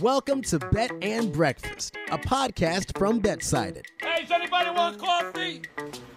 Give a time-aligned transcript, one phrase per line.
[0.00, 3.86] Welcome to Bet and Breakfast, a podcast from Betsided.
[4.00, 5.62] Hey, does anybody want coffee?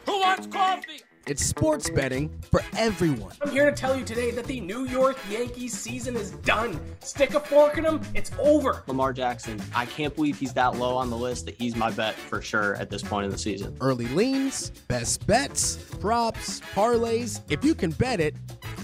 [0.05, 1.01] Who wants coffee?
[1.27, 3.33] It's sports betting for everyone.
[3.41, 6.79] I'm here to tell you today that the New York Yankees season is done.
[7.01, 8.83] Stick a fork in them, it's over.
[8.87, 12.15] Lamar Jackson, I can't believe he's that low on the list that he's my bet
[12.15, 13.75] for sure at this point in the season.
[13.81, 17.41] Early leans, best bets, props, parlays.
[17.49, 18.35] If you can bet it,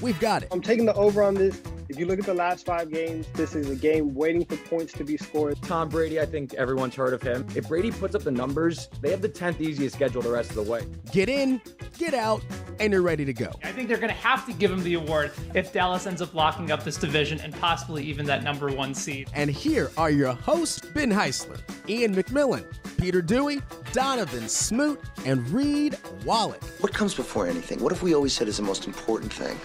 [0.01, 0.49] we've got it.
[0.51, 1.61] I'm taking the over on this.
[1.92, 4.94] If you look at the last five games, this is a game waiting for points
[4.94, 5.62] to be scored.
[5.62, 7.45] Tom Brady, I think everyone's heard of him.
[7.54, 10.55] If Brady puts up the numbers, they have the 10th easiest schedule the rest of
[10.55, 10.85] the way.
[11.12, 11.59] Get in,
[11.98, 12.41] get out,
[12.80, 13.52] and you're ready to go.
[13.62, 16.34] I think they're going to have to give him the award if Dallas ends up
[16.34, 19.30] locking up this division and possibly even that number one seed.
[19.34, 22.63] And here are your hosts, Ben Heisler, Ian McMillan,
[22.98, 26.63] Peter Dewey, Donovan Smoot, and Reed Wallach.
[26.80, 27.82] What comes before anything?
[27.82, 29.60] What have we always said is the most important thing?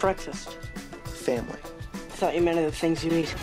[0.00, 0.56] Breakfast.
[1.20, 1.58] Family.
[1.92, 3.34] I thought you meant the things you eat.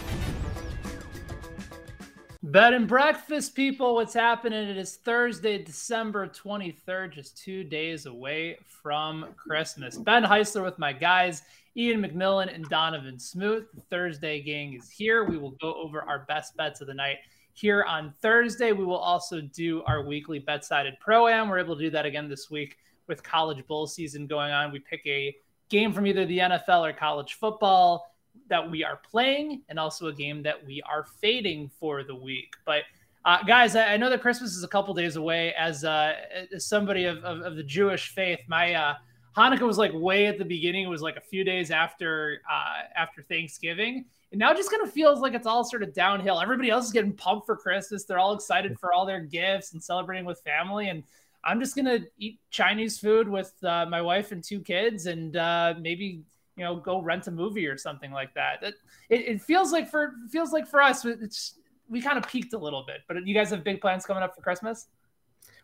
[2.42, 3.94] Bed and breakfast, people.
[3.94, 4.68] What's happening?
[4.68, 9.98] It is Thursday, December 23rd, just two days away from Christmas.
[9.98, 11.44] Ben Heisler with my guys,
[11.76, 13.68] Ian McMillan and Donovan Smoot.
[13.76, 15.26] The Thursday gang is here.
[15.26, 17.18] We will go over our best bets of the night
[17.54, 18.72] here on Thursday.
[18.72, 21.50] We will also do our weekly bet sided pro am.
[21.50, 24.72] We're able to do that again this week with college bowl season going on.
[24.72, 25.36] We pick a
[25.70, 28.14] game from either the NFL or college football
[28.50, 32.54] that we are playing and also a game that we are fading for the week.
[32.66, 32.84] But
[33.26, 35.54] uh, guys, I, I, know that Christmas is a couple days away.
[35.58, 36.14] As, uh,
[36.54, 38.94] as somebody of, of, of, the Jewish faith, my uh,
[39.36, 40.86] Hanukkah was like way at the beginning.
[40.86, 44.82] It was like a few days after uh, after Thanksgiving, and now it just kind
[44.82, 46.40] of feels like it's all sort of downhill.
[46.40, 48.06] Everybody else is getting pumped for Christmas.
[48.06, 51.04] They're all excited for all their gifts and celebrating with family, and
[51.44, 55.76] I'm just gonna eat Chinese food with uh, my wife and two kids, and uh,
[55.80, 56.24] maybe
[56.56, 58.64] you know go rent a movie or something like that.
[58.64, 58.76] It,
[59.10, 61.56] it, it feels like for feels like for us, it's
[61.90, 63.02] we kind of peaked a little bit.
[63.08, 64.88] But you guys have big plans coming up for Christmas.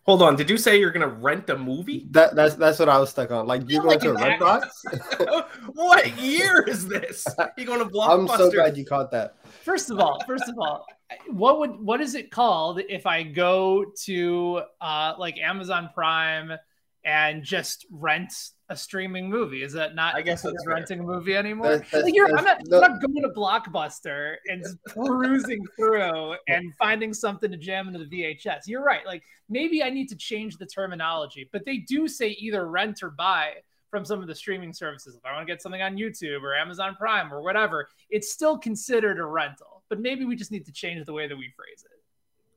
[0.06, 2.08] Hold on, did you say you're gonna rent a movie?
[2.12, 3.47] That that's that's what I was stuck on.
[3.47, 5.46] Like you going like to Redbox?
[5.74, 7.26] what year is this?
[7.58, 8.20] You going to Blockbuster?
[8.31, 9.38] I'm so glad you caught that.
[9.64, 10.86] First of all, first of all,
[11.28, 16.53] what would what is it called if I go to uh like Amazon Prime
[17.06, 18.34] and just rent
[18.69, 19.62] a streaming movie.
[19.62, 20.16] Is that not?
[20.16, 21.78] I guess that's renting a movie anymore.
[21.78, 22.81] That's, that's, like I'm, not, no.
[22.81, 28.06] I'm, not, going to Blockbuster and perusing through and finding something to jam into the
[28.06, 28.62] VHS.
[28.68, 29.06] You're right.
[29.06, 33.09] Like maybe I need to change the terminology, but they do say either rent or
[33.09, 33.53] buy
[33.90, 35.16] from some of the streaming services.
[35.16, 38.57] If I want to get something on YouTube or Amazon Prime or whatever, it's still
[38.57, 39.72] considered a rental.
[39.94, 42.00] But maybe we just need to change the way that we phrase it.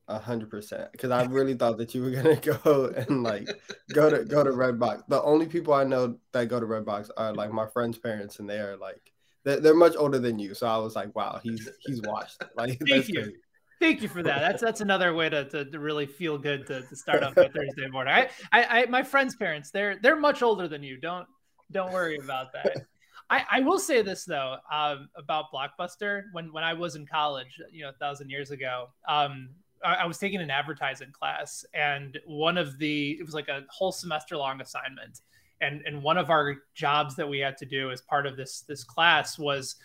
[0.09, 0.91] A hundred percent.
[0.91, 3.47] Because I really thought that you were gonna go and like
[3.93, 5.03] go to go to Redbox.
[5.09, 8.49] The only people I know that go to Redbox are like my friends' parents, and
[8.49, 9.13] they are like
[9.45, 10.55] they're, they're much older than you.
[10.55, 12.43] So I was like, wow, he's he's watched.
[12.57, 13.23] Like, thank you.
[13.23, 13.37] Crazy.
[13.83, 14.39] Thank you for that.
[14.39, 17.49] That's that's another way to, to, to really feel good to, to start off my
[17.49, 18.15] Thursday morning.
[18.15, 20.99] I, I, I my friends' parents, they're they're much older than you.
[20.99, 21.27] Don't
[21.71, 22.87] don't worry about that.
[23.29, 26.25] I, I will say this though um, about Blockbuster.
[26.33, 29.51] When when I was in college, you know, a thousand years ago, um,
[29.85, 33.93] I was taking an advertising class, and one of the it was like a whole
[33.93, 35.21] semester long assignment,
[35.61, 38.61] and and one of our jobs that we had to do as part of this
[38.63, 39.77] this class was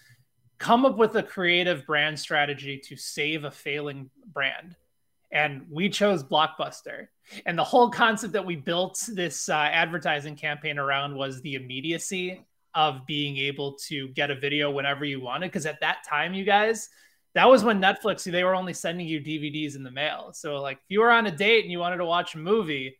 [0.59, 4.75] come up with a creative brand strategy to save a failing brand.
[5.33, 7.07] And we chose blockbuster.
[7.45, 12.45] And the whole concept that we built this uh, advertising campaign around was the immediacy
[12.73, 16.43] of being able to get a video whenever you wanted because at that time you
[16.43, 16.89] guys
[17.33, 20.31] that was when Netflix they were only sending you DVDs in the mail.
[20.33, 22.97] So like if you were on a date and you wanted to watch a movie,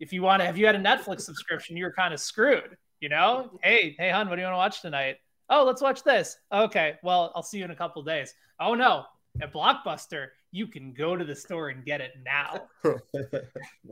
[0.00, 2.76] if you want to, if you had a Netflix subscription, you were kind of screwed.
[3.00, 5.16] You know, hey, hey, hon, what do you want to watch tonight?
[5.48, 6.36] Oh, let's watch this.
[6.50, 8.34] Okay, well, I'll see you in a couple days.
[8.58, 9.04] Oh no,
[9.40, 12.68] at Blockbuster, you can go to the store and get it now.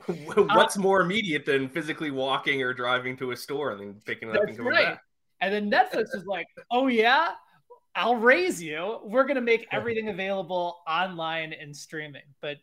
[0.07, 4.31] What's uh, more immediate than physically walking or driving to a store and then picking
[4.31, 4.87] it up and going right.
[4.87, 5.03] back?
[5.41, 7.33] And then Netflix was like, "Oh yeah,
[7.95, 8.99] I'll raise you.
[9.05, 12.22] We're going to make everything available online and streaming.
[12.41, 12.59] But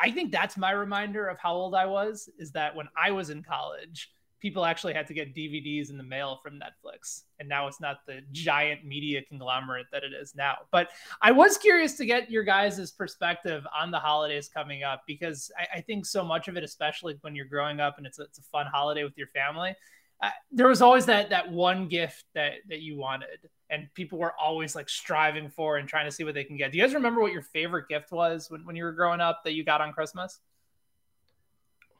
[0.00, 3.30] I think that's my reminder of how old I was is that when I was
[3.30, 4.10] in college,
[4.40, 7.22] people actually had to get DVDs in the mail from Netflix.
[7.38, 10.56] And now it's not the giant media conglomerate that it is now.
[10.70, 10.90] But
[11.22, 15.78] I was curious to get your guys' perspective on the holidays coming up because I,
[15.78, 18.38] I think so much of it, especially when you're growing up and it's a, it's
[18.38, 19.74] a fun holiday with your family,
[20.22, 24.32] uh, there was always that that one gift that that you wanted and people were
[24.40, 26.72] always like striving for and trying to see what they can get.
[26.72, 29.42] Do you guys remember what your favorite gift was when, when you were growing up
[29.44, 30.40] that you got on Christmas?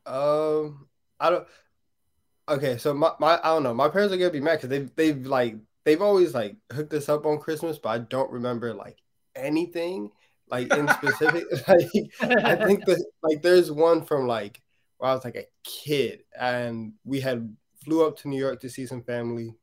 [0.06, 0.86] Um,
[1.18, 1.46] I don't.
[2.48, 3.75] Okay, so my, my I don't know.
[3.75, 7.08] My parents are gonna be mad because they they've like they've always like hooked us
[7.08, 8.98] up on Christmas, but I don't remember like
[9.34, 10.10] anything
[10.48, 11.44] like in specific.
[11.69, 14.60] like I think that like there's one from like
[14.98, 17.54] when I was like a kid and we had
[17.84, 19.54] flew up to New York to see some family.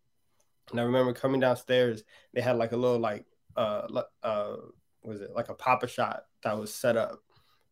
[0.72, 2.04] And I remember coming downstairs,
[2.34, 3.26] they had like a little like
[3.56, 3.88] uh
[4.24, 4.56] uh
[5.04, 7.20] was it like a Pop-A-Shot that was set up.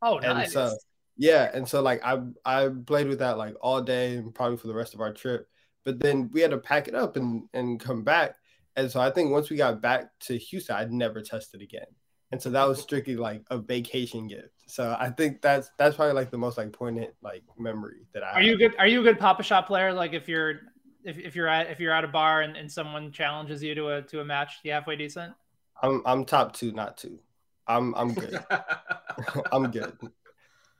[0.01, 0.53] Oh, and nice.
[0.53, 0.75] so
[1.17, 4.67] yeah, and so like I I played with that like all day and probably for
[4.67, 5.47] the rest of our trip.
[5.83, 8.35] But then we had to pack it up and and come back.
[8.75, 11.85] And so I think once we got back to Houston, I'd never tested again.
[12.31, 12.83] And so that was mm-hmm.
[12.83, 14.49] strictly like a vacation gift.
[14.67, 18.31] So I think that's that's probably like the most like poignant like memory that I
[18.31, 18.73] Are you good?
[18.79, 19.91] Are you a good Pop-A-Shot player?
[19.91, 20.61] Like if you're
[21.03, 23.89] if, if you're at if you're at a bar and, and someone challenges you to
[23.89, 25.33] a to a match, you halfway decent?
[25.81, 27.19] I'm I'm top two, not two.
[27.67, 28.39] I'm I'm good.
[29.51, 29.97] I'm good.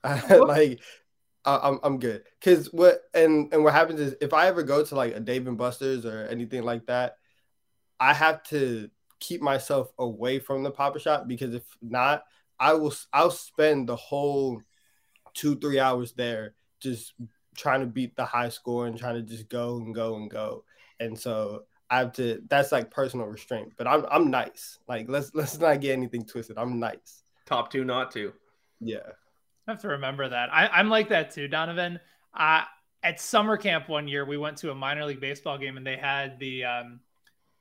[0.30, 0.81] like
[1.45, 2.24] I- I'm I'm good.
[2.44, 5.48] Cause what and and what happens is if I ever go to like a Dave
[5.48, 7.18] and Buster's or anything like that,
[8.00, 8.89] I have to
[9.19, 12.24] keep myself away from the Pop-A-Shot because if not,
[12.59, 14.62] I will I'll spend the whole
[15.33, 17.13] two three hours there just
[17.56, 20.63] trying to beat the high score and trying to just go and go and go.
[21.00, 23.74] And so I have to that's like personal restraint.
[23.77, 24.80] But I'm I'm nice.
[24.88, 26.57] Like let's let's not get anything twisted.
[26.57, 27.24] I'm nice.
[27.45, 28.33] Top two, not two.
[28.80, 29.00] Yeah.
[29.68, 30.50] I have to remember that.
[30.52, 32.00] I, I'm like that too, Donovan.
[32.34, 32.63] Uh,
[33.04, 35.98] at summer camp one year, we went to a minor league baseball game and they
[35.98, 37.00] had the um,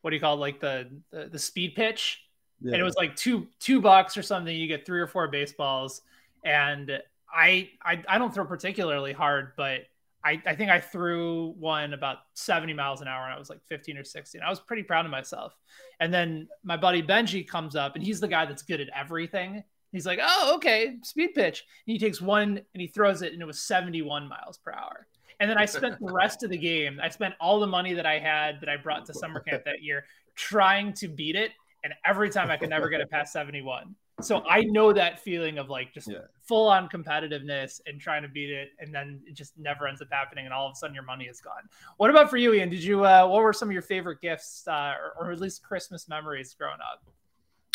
[0.02, 2.22] what do you call it, like the the, the speed pitch,
[2.60, 2.72] Yeah.
[2.72, 4.54] and it was like two two bucks or something.
[4.54, 6.02] You get three or four baseballs,
[6.44, 6.90] and
[7.32, 9.82] I I, I don't throw particularly hard, but
[10.22, 13.60] I, I think I threw one about 70 miles an hour and I was like
[13.70, 14.42] 15 or 16.
[14.42, 15.56] I was pretty proud of myself.
[15.98, 19.64] And then my buddy Benji comes up and he's the guy that's good at everything.
[19.92, 21.64] He's like, oh, okay, speed pitch.
[21.86, 25.06] And he takes one and he throws it and it was 71 miles per hour.
[25.40, 28.06] And then I spent the rest of the game, I spent all the money that
[28.06, 30.04] I had that I brought to summer camp that year
[30.36, 31.50] trying to beat it.
[31.82, 33.94] And every time I could never get it past 71.
[34.20, 36.18] So I know that feeling of like just Yeah.
[36.42, 38.68] full on competitiveness and trying to beat it.
[38.78, 40.44] And then it just never ends up happening.
[40.44, 41.62] And all of a sudden your money is gone.
[41.96, 42.68] What about for you, Ian?
[42.68, 45.62] Did you, uh, what were some of your favorite gifts uh, or, or at least
[45.62, 47.02] Christmas memories growing up?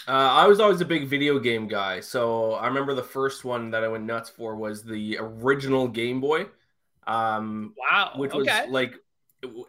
[0.07, 3.71] Uh, I was always a big video game guy, so I remember the first one
[3.71, 6.45] that I went nuts for was the original Game Boy,
[7.07, 8.11] um, Wow.
[8.15, 8.61] which okay.
[8.61, 8.95] was like,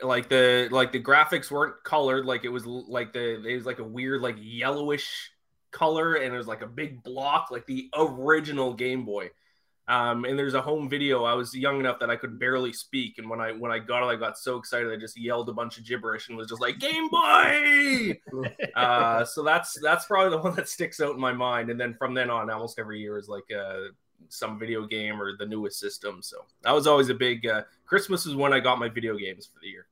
[0.03, 3.79] like the like the graphics weren't colored, like it was like the it was like
[3.79, 5.31] a weird like yellowish
[5.71, 9.31] color, and it was like a big block, like the original Game Boy.
[9.89, 11.25] Um, and there's a home video.
[11.25, 14.03] I was young enough that I could barely speak, and when I when I got
[14.03, 16.61] it, I got so excited I just yelled a bunch of gibberish and was just
[16.61, 18.19] like Game Boy.
[18.75, 21.71] uh, so that's that's probably the one that sticks out in my mind.
[21.71, 23.93] And then from then on, almost every year is like uh,
[24.29, 26.21] some video game or the newest system.
[26.21, 29.47] So that was always a big uh, Christmas is when I got my video games
[29.47, 29.87] for the year.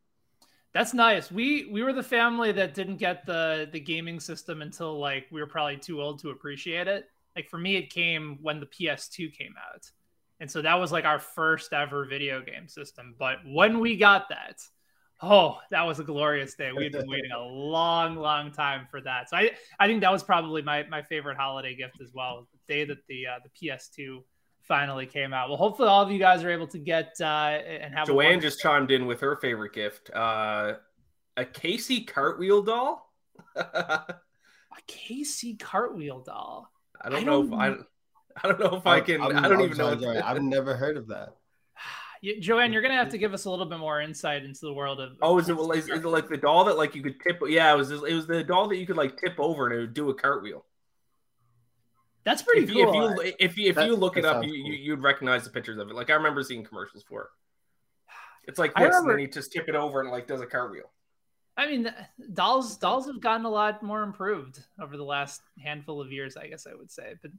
[0.72, 1.30] That's nice.
[1.30, 5.40] We we were the family that didn't get the the gaming system until like we
[5.40, 7.08] were probably too old to appreciate it.
[7.36, 9.90] Like for me, it came when the PS2 came out,
[10.40, 13.14] and so that was like our first ever video game system.
[13.18, 14.60] But when we got that,
[15.22, 16.72] oh, that was a glorious day.
[16.72, 19.30] We had been waiting a long, long time for that.
[19.30, 22.46] So I I think that was probably my my favorite holiday gift as well.
[22.52, 24.22] The day that the uh, the PS2
[24.64, 25.48] finally came out.
[25.48, 28.06] Well, hopefully all of you guys are able to get uh, and have.
[28.06, 30.74] Joanne just chimed in with her favorite gift: uh,
[31.36, 33.12] a Casey cartwheel doll.
[33.56, 34.16] a
[34.86, 36.70] Casey cartwheel doll.
[37.04, 37.76] I don't I know don't- if I.
[38.42, 39.20] I don't know if I can.
[39.20, 39.98] I'm- I don't I'm even know.
[40.00, 41.30] sorry, I've never heard of that.
[42.22, 44.72] Yeah, Joanne, you're gonna have to give us a little bit more insight into the
[44.72, 45.10] world of.
[45.20, 47.38] Oh, is it, is it like the doll that like you could tip?
[47.46, 47.90] Yeah, it was.
[47.90, 50.14] It was the doll that you could like tip over and it would do a
[50.14, 50.64] cartwheel.
[52.24, 53.10] That's pretty if you, cool.
[53.20, 54.56] If you if you, if That- you look it up, you, cool.
[54.56, 55.94] you you'd recognize the pictures of it.
[55.94, 57.28] Like I remember seeing commercials for it.
[58.48, 60.40] It's like I this, and remember- then you just tip it over and like does
[60.40, 60.90] a cartwheel.
[61.56, 61.92] I mean,
[62.32, 66.48] dolls dolls have gotten a lot more improved over the last handful of years, I
[66.48, 67.14] guess I would say.
[67.22, 67.30] But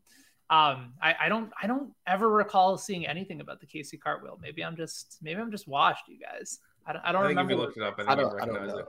[0.49, 4.39] um, I, I don't I don't ever recall seeing anything about the Casey cartwheel.
[4.41, 6.59] Maybe I'm just maybe I'm just washed, you guys.
[6.85, 7.53] I don't, I don't I think if remember.
[7.53, 8.85] you looked it up, I I don't I don't recognize it.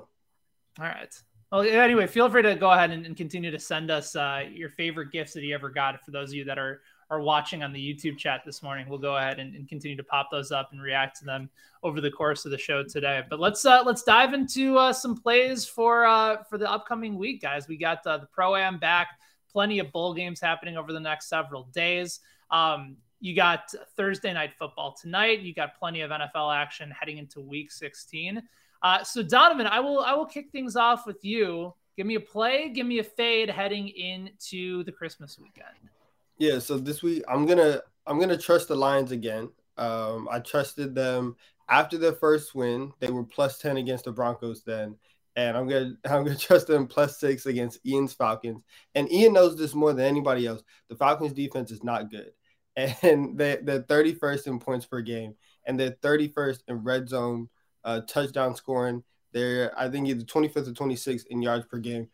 [0.78, 1.23] All right.
[1.50, 4.68] Well, anyway, feel free to go ahead and, and continue to send us uh, your
[4.68, 6.04] favorite gifts that you ever got.
[6.04, 8.98] For those of you that are are watching on the YouTube chat this morning, we'll
[8.98, 11.48] go ahead and, and continue to pop those up and react to them
[11.82, 13.22] over the course of the show today.
[13.28, 17.42] But let's uh, let's dive into uh, some plays for uh, for the upcoming week,
[17.42, 17.68] guys.
[17.68, 19.08] We got the pro am back,
[19.50, 22.20] plenty of bowl games happening over the next several days.
[22.50, 25.40] Um, you got Thursday night football tonight.
[25.40, 28.42] You got plenty of NFL action heading into Week 16.
[28.82, 31.72] Uh, so Donovan, I will I will kick things off with you.
[31.96, 35.90] Give me a play, give me a fade heading into the Christmas weekend.
[36.38, 39.50] Yeah, so this week I'm gonna I'm gonna trust the Lions again.
[39.78, 41.37] Um, I trusted them
[41.69, 42.93] after their first win.
[43.00, 44.97] They were plus ten against the Broncos then,
[45.37, 48.62] and I'm gonna I'm gonna trust them plus six against Ian's Falcons.
[48.95, 50.62] And Ian knows this more than anybody else.
[50.88, 52.33] The Falcons defense is not good,
[52.76, 55.35] and they they're 31st in points per game,
[55.66, 57.49] and they're 31st in red zone
[57.85, 59.02] uh, touchdown scoring.
[59.33, 62.09] They're I think either 25th or 26th in yards per game.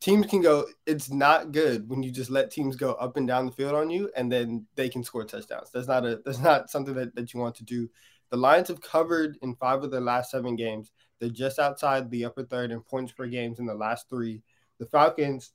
[0.00, 0.66] Teams can go.
[0.86, 3.90] It's not good when you just let teams go up and down the field on
[3.90, 5.70] you, and then they can score touchdowns.
[5.70, 7.88] That's not a that's not something that, that you want to do.
[8.30, 10.90] The Lions have covered in five of their last seven games.
[11.18, 14.42] They're just outside the upper third in points per games in the last three.
[14.78, 15.52] The Falcons,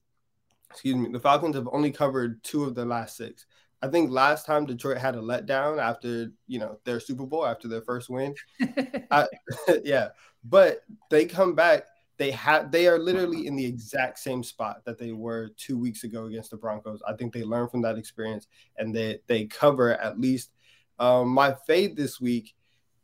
[0.70, 3.48] excuse me, the Falcons have only covered two of the last six.
[3.82, 7.68] I think last time Detroit had a letdown after you know their Super Bowl after
[7.68, 8.36] their first win.
[9.12, 9.28] I,
[9.84, 10.10] yeah,
[10.44, 11.86] but they come back.
[12.18, 16.04] They have they are literally in the exact same spot that they were two weeks
[16.04, 17.02] ago against the Broncos.
[17.08, 20.52] I think they learned from that experience and they they cover at least.
[20.98, 22.56] Um, my fade this week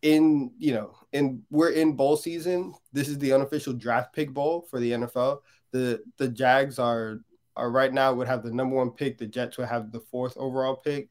[0.02, 4.66] in you know and we're in bowl season this is the unofficial draft pick bowl
[4.70, 5.40] for the nfl
[5.72, 7.20] the the jags are
[7.56, 10.36] are right now would have the number one pick the jets would have the fourth
[10.38, 11.10] overall pick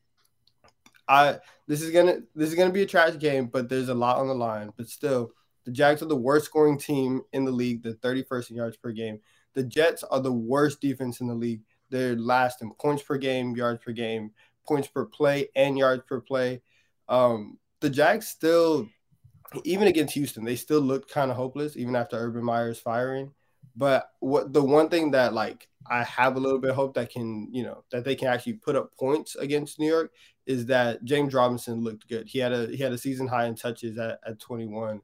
[1.06, 1.38] i
[1.68, 4.26] this is gonna this is gonna be a trash game but there's a lot on
[4.26, 5.30] the line but still
[5.64, 8.92] the jags are the worst scoring team in the league the 31st in yards per
[8.92, 9.18] game
[9.54, 13.56] the jets are the worst defense in the league they're last in points per game
[13.56, 14.30] yards per game
[14.66, 16.60] points per play and yards per play
[17.08, 18.88] um the Jags still,
[19.64, 23.32] even against Houston, they still looked kind of hopeless, even after Urban Meyer's firing.
[23.76, 27.10] But what the one thing that like I have a little bit of hope that
[27.10, 30.12] can, you know, that they can actually put up points against New York
[30.46, 32.28] is that James Robinson looked good.
[32.28, 35.00] He had a he had a season high in touches at, at 21.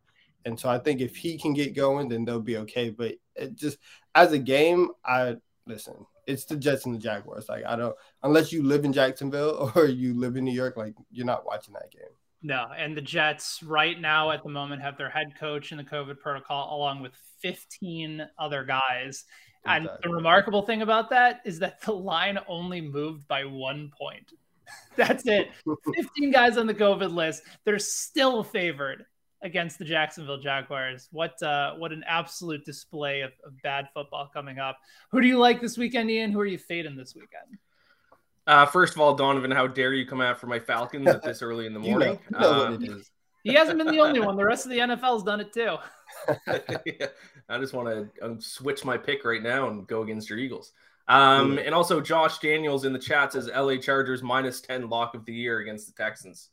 [0.47, 2.89] And so I think if he can get going, then they'll be okay.
[2.89, 3.79] But it just
[4.15, 5.37] as a game, I
[5.67, 7.49] listen, it's the Jets and the Jaguars.
[7.49, 10.95] Like I don't unless you live in Jacksonville or you live in New York, like
[11.11, 12.15] you're not watching that game.
[12.43, 15.85] No, and the Jets right now at the moment have their head coach in the
[15.85, 17.13] COVID protocol along with
[17.43, 19.25] 15 other guys.
[19.65, 19.89] Exactly.
[19.89, 24.33] And the remarkable thing about that is that the line only moved by one point.
[24.97, 25.51] That's it.
[25.97, 27.43] 15 guys on the COVID list.
[27.65, 29.07] They're still favored
[29.43, 31.09] against the Jacksonville Jaguars.
[31.13, 34.79] What uh, what an absolute display of, of bad football coming up.
[35.11, 36.33] Who do you like this weekend, Ian?
[36.33, 37.59] Who are you fading this weekend?
[38.47, 41.67] Uh, first of all, Donovan, how dare you come after my Falcons at this early
[41.67, 42.19] in the morning?
[42.31, 43.03] you know, you know um,
[43.47, 44.37] he hasn't been the only one.
[44.37, 45.77] The rest of the NFL's done it too.
[46.87, 47.07] yeah,
[47.49, 50.73] I just want to um, switch my pick right now and go against your Eagles.
[51.09, 55.25] Um, and also, Josh Daniels in the chat says LA Chargers minus 10 lock of
[55.25, 56.51] the year against the Texans.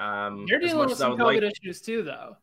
[0.00, 2.36] Um, You're dealing with some COVID like, issues too, though.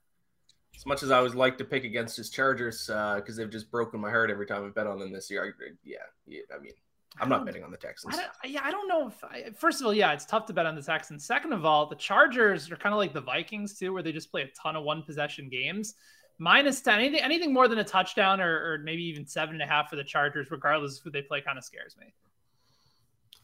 [0.75, 3.71] As much as I would like to pick against his Chargers because uh, they've just
[3.71, 5.43] broken my heart every time I bet on them this year.
[5.43, 5.97] I, yeah,
[6.27, 6.73] yeah, I mean,
[7.19, 8.15] I'm not betting on the Texans.
[8.15, 9.23] I yeah, I don't know if.
[9.23, 11.25] I, first of all, yeah, it's tough to bet on the Texans.
[11.25, 14.29] Second of all, the Chargers are kind of like the Vikings too, where they just
[14.29, 15.95] play a ton of one possession games.
[16.37, 19.65] Minus ten, anything anything more than a touchdown or, or maybe even seven and a
[19.65, 22.13] half for the Chargers, regardless of who they play, kind of scares me.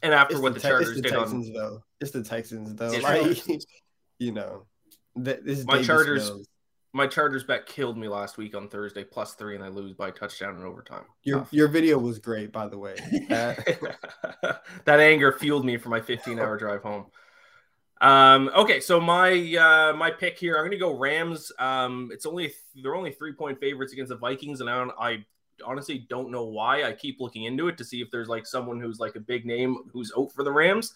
[0.02, 2.22] And after it's what the, the Chargers it's the did Texans, on, though, it's the
[2.22, 2.90] Texans though.
[3.02, 3.38] Like,
[4.18, 4.66] you know,
[5.16, 6.30] this my Davis Chargers.
[6.30, 6.46] Knows
[6.94, 10.12] my Chargers bet killed me last week on Thursday, plus three, and I lose by
[10.12, 11.02] touchdown in overtime.
[11.24, 11.52] Your Tough.
[11.52, 12.94] your video was great, by the way.
[13.28, 17.06] that anger fueled me for my 15 hour drive home.
[18.00, 21.50] Um, okay, so my uh, my pick here, I'm going to go Rams.
[21.58, 25.24] Um, it's only they're only three point favorites against the Vikings, and I don't, I
[25.66, 26.84] honestly don't know why.
[26.84, 29.46] I keep looking into it to see if there's like someone who's like a big
[29.46, 30.94] name who's out for the Rams.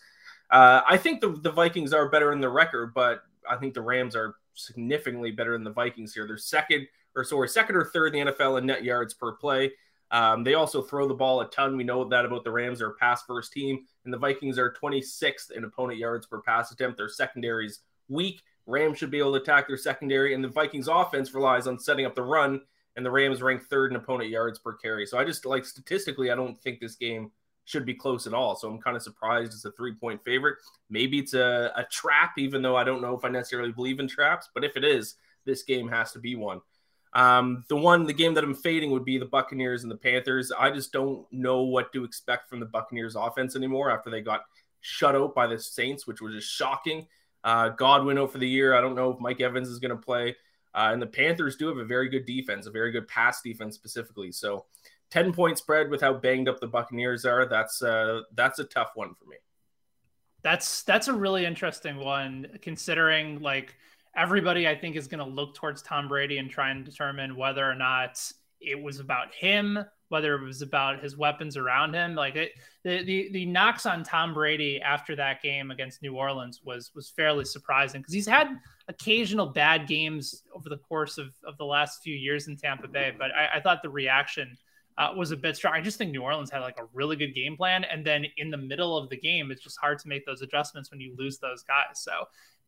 [0.50, 3.82] Uh, I think the the Vikings are better in the record, but I think the
[3.82, 6.26] Rams are significantly better than the Vikings here.
[6.26, 9.72] They're second or sorry, second or third in the NFL in net yards per play.
[10.10, 11.76] Um, they also throw the ball a ton.
[11.76, 12.78] We know that about the Rams.
[12.78, 16.72] They're a pass first team, and the Vikings are 26th in opponent yards per pass
[16.72, 16.96] attempt.
[16.96, 18.42] Their secondary is weak.
[18.66, 22.06] Rams should be able to attack their secondary, and the Vikings offense relies on setting
[22.06, 22.60] up the run,
[22.96, 25.06] and the Rams rank third in opponent yards per carry.
[25.06, 27.30] So I just like statistically, I don't think this game
[27.68, 28.56] should be close at all.
[28.56, 30.56] So I'm kind of surprised it's a three point favorite.
[30.88, 34.08] Maybe it's a, a trap, even though I don't know if I necessarily believe in
[34.08, 34.48] traps.
[34.54, 36.62] But if it is, this game has to be one.
[37.12, 40.50] Um, the one, the game that I'm fading would be the Buccaneers and the Panthers.
[40.50, 44.42] I just don't know what to expect from the Buccaneers offense anymore after they got
[44.80, 47.06] shut out by the Saints, which was just shocking.
[47.44, 48.75] Uh, Godwin out for the year.
[48.75, 50.37] I don't know if Mike Evans is going to play.
[50.75, 53.75] Uh, and the Panthers do have a very good defense, a very good pass defense
[53.75, 54.32] specifically.
[54.32, 54.66] So
[55.10, 58.90] 10 point spread with how banged up the Buccaneers are, that's uh that's a tough
[58.94, 59.36] one for me.
[60.42, 63.76] That's that's a really interesting one considering like
[64.16, 67.68] everybody I think is going to look towards Tom Brady and try and determine whether
[67.68, 68.20] or not
[68.60, 72.14] it was about him whether it was about his weapons around him.
[72.14, 76.60] Like it, the, the the knocks on Tom Brady after that game against New Orleans
[76.64, 78.48] was was fairly surprising because he's had
[78.88, 83.12] occasional bad games over the course of, of the last few years in Tampa Bay.
[83.16, 84.56] But I, I thought the reaction
[84.98, 85.72] uh, was a bit strong.
[85.74, 88.50] I just think New Orleans had like a really good game plan, and then in
[88.50, 91.38] the middle of the game, it's just hard to make those adjustments when you lose
[91.38, 92.00] those guys.
[92.00, 92.12] So.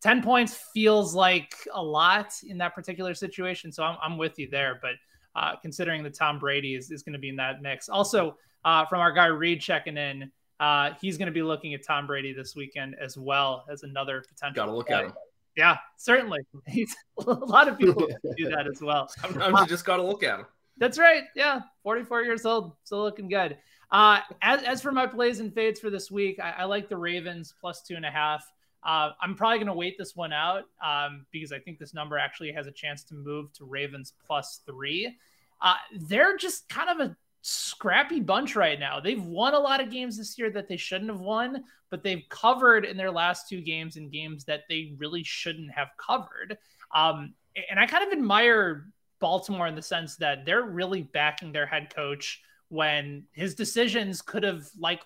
[0.02, 3.70] 10 points feels like a lot in that particular situation.
[3.70, 4.78] So I'm, I'm with you there.
[4.80, 4.92] But
[5.34, 7.88] uh, considering that Tom Brady is, is going to be in that mix.
[7.88, 11.84] Also, uh, from our guy Reed checking in, uh, he's going to be looking at
[11.86, 14.64] Tom Brady this weekend as well as another potential.
[14.64, 15.12] Got to look at him.
[15.56, 16.40] Yeah, certainly.
[16.66, 16.94] He's
[17.26, 18.06] a lot of people
[18.36, 19.08] do that as well.
[19.08, 20.46] Sometimes you just got to look at him.
[20.80, 21.24] That's right.
[21.36, 23.58] Yeah, 44 years old, still looking good.
[23.92, 26.96] Uh, as, as for my plays and fades for this week, I, I like the
[26.96, 28.42] Ravens plus two and a half.
[28.82, 32.16] Uh, I'm probably going to wait this one out um, because I think this number
[32.16, 35.14] actually has a chance to move to Ravens plus three.
[35.60, 39.00] Uh, they're just kind of a scrappy bunch right now.
[39.00, 42.24] They've won a lot of games this year that they shouldn't have won, but they've
[42.30, 46.56] covered in their last two games in games that they really shouldn't have covered.
[46.94, 47.34] Um,
[47.70, 48.86] and I kind of admire
[49.20, 54.42] Baltimore in the sense that they're really backing their head coach when his decisions could
[54.42, 55.02] have like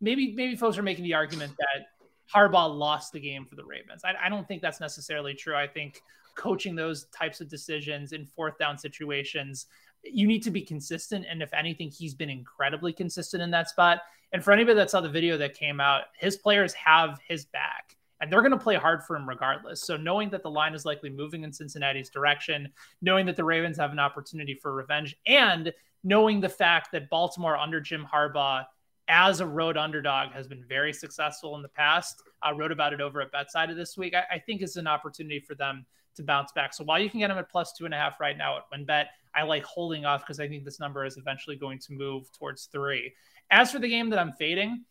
[0.00, 1.86] maybe maybe folks are making the argument that
[2.32, 4.02] Harbaugh lost the game for the Ravens.
[4.04, 5.54] I, I, don't think that's necessarily true.
[5.54, 6.00] I think
[6.36, 9.66] coaching those types of decisions in fourth down situations,
[10.02, 11.26] you need to be consistent.
[11.28, 14.00] And if anything, he's been incredibly consistent in that spot.
[14.32, 17.93] And for anybody that saw the video that came out, his players have his back
[18.24, 19.82] and they're going to play hard for him regardless.
[19.82, 23.76] So knowing that the line is likely moving in Cincinnati's direction, knowing that the Ravens
[23.76, 25.70] have an opportunity for revenge, and
[26.04, 28.64] knowing the fact that Baltimore under Jim Harbaugh
[29.08, 32.22] as a road underdog has been very successful in the past.
[32.42, 34.14] I wrote about it over at Betsided this week.
[34.14, 35.84] I, I think it's an opportunity for them
[36.16, 36.72] to bounce back.
[36.72, 38.62] So while you can get them at plus two and a half right now at
[38.72, 39.04] WynnBET,
[39.34, 42.64] I like holding off because I think this number is eventually going to move towards
[42.72, 43.12] three.
[43.50, 44.84] As for the game that I'm fading,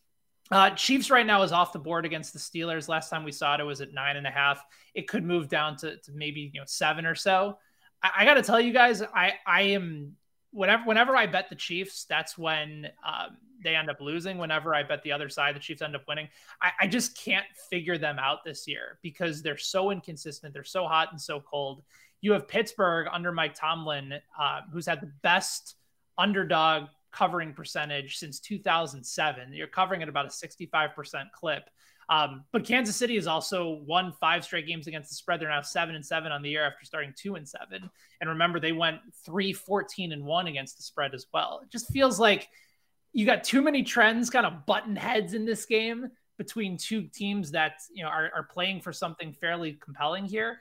[0.51, 2.89] uh, Chiefs right now is off the board against the Steelers.
[2.89, 4.63] Last time we saw it, it was at nine and a half.
[4.93, 7.57] It could move down to, to maybe you know seven or so.
[8.01, 10.15] I, I got to tell you guys, I I am
[10.51, 14.37] whenever whenever I bet the Chiefs, that's when um, they end up losing.
[14.37, 16.27] Whenever I bet the other side, the Chiefs end up winning.
[16.61, 20.53] I, I, just can't figure them out this year because they're so inconsistent.
[20.53, 21.83] They're so hot and so cold.
[22.21, 25.75] You have Pittsburgh under Mike Tomlin, uh, who's had the best
[26.17, 29.53] underdog covering percentage since 2007.
[29.53, 31.69] You're covering at about a 65% clip.
[32.09, 35.39] Um, but Kansas City has also won five straight games against the spread.
[35.39, 37.89] They're now seven and seven on the year after starting two and seven.
[38.19, 41.61] And remember, they went three, 14 and one against the spread as well.
[41.63, 42.49] It just feels like
[43.13, 47.51] you got too many trends kind of button heads in this game between two teams
[47.51, 50.59] that you know are, are playing for something fairly compelling here.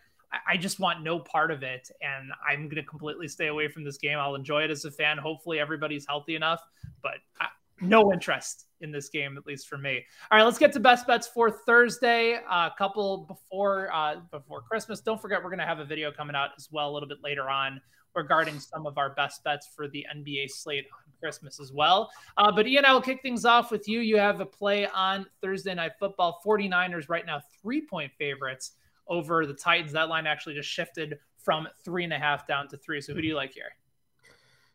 [0.49, 3.85] I, just want no part of it, and I'm going to completely stay away from
[3.85, 4.18] this game.
[4.18, 5.18] I'll enjoy it as a fan.
[5.18, 6.61] Hopefully, everybody's healthy enough,
[7.03, 7.49] but I,
[7.81, 10.05] no interest in this game, at least for me.
[10.31, 12.37] All right, let's get to best bets for Thursday.
[12.37, 15.01] Uh, a couple before uh, before Christmas.
[15.01, 17.18] Don't forget, we're going to have a video coming out as well a little bit
[17.23, 17.81] later on
[18.14, 22.11] regarding some of our best bets for the NBA slate on Christmas as well.
[22.37, 24.01] Uh, but Ian, I will kick things off with you.
[24.01, 26.40] You have a play on Thursday Night Football.
[26.45, 28.73] 49ers right now, three point favorites
[29.09, 29.93] over the Titans.
[29.93, 33.01] That line actually just shifted from three and a half down to three.
[33.01, 33.73] So who do you like here?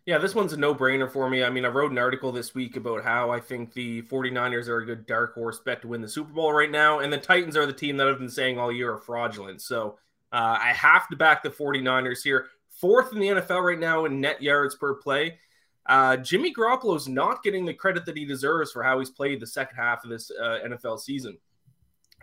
[0.05, 1.43] Yeah, this one's a no brainer for me.
[1.43, 4.77] I mean, I wrote an article this week about how I think the 49ers are
[4.77, 6.99] a good dark horse bet to win the Super Bowl right now.
[6.99, 9.61] And the Titans are the team that I've been saying all year are fraudulent.
[9.61, 9.97] So
[10.31, 12.47] uh, I have to back the 49ers here.
[12.69, 15.39] Fourth in the NFL right now in net yards per play.
[15.87, 19.47] Uh, Jimmy Garoppolo's not getting the credit that he deserves for how he's played the
[19.47, 21.37] second half of this uh, NFL season.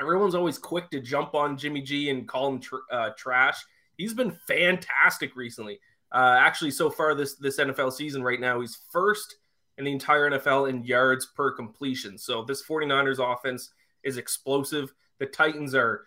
[0.01, 3.65] Everyone's always quick to jump on Jimmy G and call him tr- uh, trash.
[3.97, 5.79] He's been fantastic recently.
[6.11, 9.37] Uh, actually, so far this this NFL season right now, he's first
[9.79, 12.19] in the entire NFL in yards per completion.
[12.19, 13.71] So this 49ers offense
[14.03, 14.93] is explosive.
[15.19, 16.07] The Titans are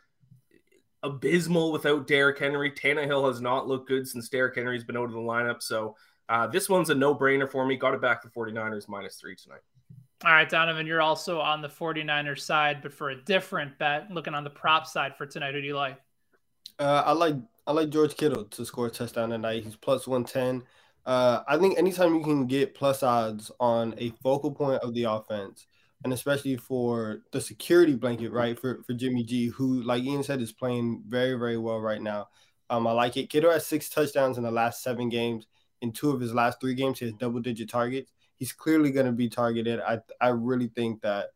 [1.04, 2.71] abysmal without Derrick Henry.
[2.71, 5.62] Tannehill has not looked good since Derrick Henry's been out of the lineup.
[5.62, 5.95] So
[6.30, 7.78] uh, this one's a no-brainer for me.
[7.78, 9.62] Got it back to 49ers minus three tonight.
[10.25, 14.34] All right, Donovan, you're also on the 49ers side, but for a different bet, looking
[14.34, 15.53] on the prop side for tonight.
[15.53, 15.97] Who do you like?
[16.80, 17.36] Uh, I like
[17.67, 19.63] I like George Kittle to score a touchdown tonight.
[19.63, 20.63] He's plus 110.
[21.06, 25.03] Uh, I think anytime you can get plus odds on a focal point of the
[25.03, 25.67] offense,
[26.03, 30.41] and especially for the security blanket, right, for, for Jimmy G, who, like Ian said,
[30.41, 32.27] is playing very, very well right now.
[32.69, 33.30] Um, I like it.
[33.30, 35.47] Kittle has six touchdowns in the last seven games.
[35.82, 38.12] In two of his last three games, he has double digit targets.
[38.38, 39.80] He's clearly going to be targeted.
[39.80, 41.30] I I really think that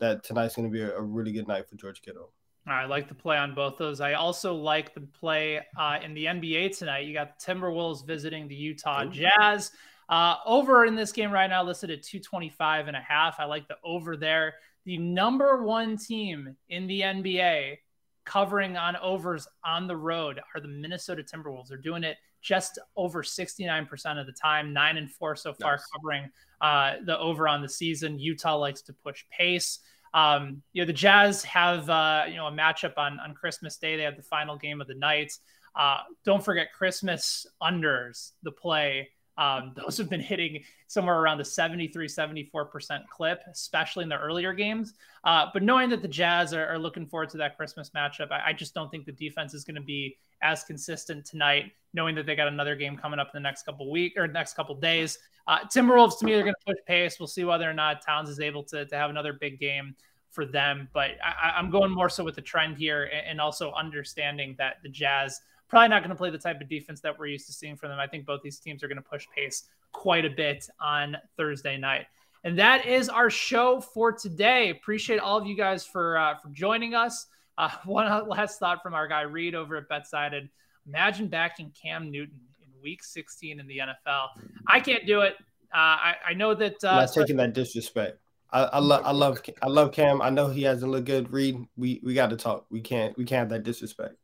[0.00, 2.32] that tonight's going to be a, a really good night for George Kittle.
[2.66, 4.00] I like the play on both those.
[4.00, 7.06] I also like the play uh, in the NBA tonight.
[7.06, 9.72] You got the Timberwolves visiting the Utah Jazz.
[10.08, 13.36] Uh, over in this game right now listed at 225 and a half.
[13.38, 14.54] I like the over there.
[14.84, 17.78] The number one team in the NBA
[18.28, 21.68] covering on overs on the road are the Minnesota Timberwolves.
[21.68, 25.86] They're doing it just over 69% of the time, nine and four so far nice.
[25.86, 28.18] covering uh, the over on the season.
[28.18, 29.78] Utah likes to push pace.
[30.12, 33.96] Um, you know, the Jazz have, uh, you know, a matchup on, on Christmas Day.
[33.96, 35.32] They have the final game of the night.
[35.74, 39.08] Uh, don't forget Christmas unders, the play
[39.38, 44.52] um, those have been hitting somewhere around the 73, 74% clip, especially in the earlier
[44.52, 44.94] games.
[45.22, 48.48] Uh, but knowing that the Jazz are, are, looking forward to that Christmas matchup, I,
[48.48, 52.26] I just don't think the defense is going to be as consistent tonight, knowing that
[52.26, 55.18] they got another game coming up in the next couple weeks or next couple days.
[55.46, 57.20] Uh, Timberwolves, to me, they're going to push pace.
[57.20, 59.94] We'll see whether or not Towns is able to, to have another big game
[60.30, 60.88] for them.
[60.92, 64.78] But I, am going more so with the trend here and, and also understanding that
[64.82, 67.52] the Jazz– probably not going to play the type of defense that we're used to
[67.52, 67.98] seeing from them.
[67.98, 71.76] I think both these teams are going to push pace quite a bit on Thursday
[71.76, 72.06] night.
[72.44, 74.70] And that is our show for today.
[74.70, 77.26] Appreciate all of you guys for uh, for joining us.
[77.56, 80.48] Uh, one last thought from our guy Reed over at BetSided.
[80.86, 84.28] Imagine backing Cam Newton in Week 16 in the NFL.
[84.66, 85.34] I can't do it.
[85.74, 86.82] Uh, I, I, know that.
[86.82, 88.18] Uh, not taking that disrespect.
[88.50, 90.22] I, I love I love I love Cam.
[90.22, 91.30] I know he hasn't looked good.
[91.30, 92.64] Reed, we we got to talk.
[92.70, 94.14] We can't we can't have that disrespect.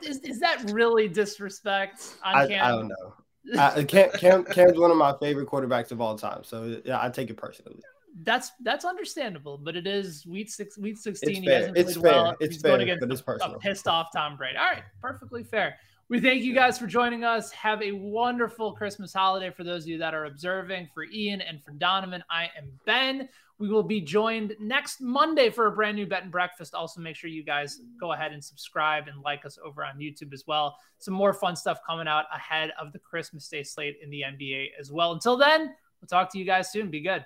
[0.00, 0.04] Don't.
[0.06, 2.64] Is, is that really disrespect on I, Cam?
[2.64, 3.14] I don't know.
[3.58, 7.02] I, uh, Cam, Cam Cam's one of my favorite quarterbacks of all time, so yeah,
[7.02, 7.80] I take it personally.
[8.22, 11.30] That's that's understandable, but it is week six, week sixteen.
[11.30, 11.58] It's he fair.
[11.58, 12.22] hasn't it's played fair.
[12.22, 12.36] well.
[12.40, 13.56] It's He's fair, going against but it's personal.
[13.56, 14.58] a pissed off Tom Brady.
[14.58, 15.76] All right, perfectly fair.
[16.08, 17.50] We thank you guys for joining us.
[17.52, 20.88] Have a wonderful Christmas holiday for those of you that are observing.
[20.92, 23.30] For Ian and for Donovan, I am Ben.
[23.62, 26.74] We will be joined next Monday for a brand new Bet and Breakfast.
[26.74, 30.32] Also, make sure you guys go ahead and subscribe and like us over on YouTube
[30.32, 30.76] as well.
[30.98, 34.70] Some more fun stuff coming out ahead of the Christmas Day slate in the NBA
[34.80, 35.12] as well.
[35.12, 36.90] Until then, we'll talk to you guys soon.
[36.90, 37.24] Be good.